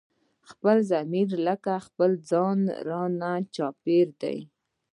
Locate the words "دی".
4.21-4.37